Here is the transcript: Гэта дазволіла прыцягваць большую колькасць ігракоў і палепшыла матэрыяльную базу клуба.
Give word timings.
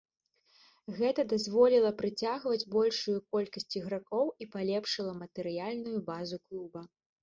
Гэта 0.99 1.25
дазволіла 1.33 1.91
прыцягваць 1.99 2.67
большую 2.77 3.17
колькасць 3.37 3.71
ігракоў 3.83 4.25
і 4.43 4.53
палепшыла 4.59 5.17
матэрыяльную 5.23 5.99
базу 6.13 6.47
клуба. 6.47 6.89